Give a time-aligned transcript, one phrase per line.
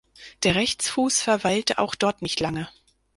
[0.41, 2.67] Der Rechtsfuß verweilte auch dort nicht lange.